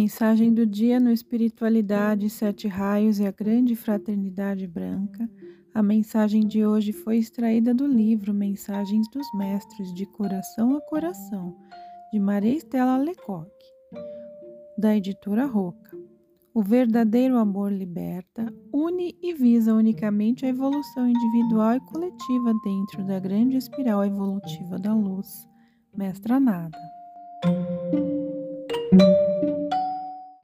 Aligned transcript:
Mensagem 0.00 0.54
do 0.54 0.64
dia 0.64 1.00
no 1.00 1.10
Espiritualidade, 1.10 2.26
hum. 2.26 2.28
Sete 2.28 2.68
Raios 2.68 3.18
e 3.18 3.26
a 3.26 3.32
Grande 3.32 3.74
Fraternidade 3.74 4.64
Branca. 4.64 5.28
A 5.74 5.82
mensagem 5.82 6.46
de 6.46 6.64
hoje 6.64 6.92
foi 6.92 7.16
extraída 7.16 7.74
do 7.74 7.84
livro 7.84 8.32
Mensagens 8.32 9.10
dos 9.10 9.26
Mestres 9.34 9.92
de 9.92 10.06
Coração 10.06 10.76
a 10.76 10.80
Coração, 10.82 11.56
de 12.12 12.20
Maria 12.20 12.54
Estela 12.54 12.96
Lecoq, 12.96 13.50
da 14.78 14.96
editora 14.96 15.46
Roca. 15.46 15.98
O 16.54 16.62
verdadeiro 16.62 17.36
amor 17.36 17.72
liberta, 17.72 18.54
une 18.72 19.18
e 19.20 19.34
visa 19.34 19.74
unicamente 19.74 20.46
a 20.46 20.48
evolução 20.48 21.08
individual 21.08 21.74
e 21.74 21.80
coletiva 21.80 22.54
dentro 22.62 23.04
da 23.04 23.18
grande 23.18 23.56
espiral 23.56 24.04
evolutiva 24.04 24.78
da 24.78 24.94
luz. 24.94 25.48
Mestra 25.92 26.38
Nada. 26.38 26.78